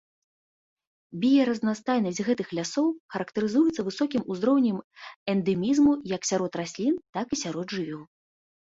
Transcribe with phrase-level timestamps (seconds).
[1.25, 4.77] Біяразнастайнасць гэтых лясоў характарызуецца высокім узроўнем
[5.37, 8.03] эндэмізму як сярод раслін, так і сярод жывёл.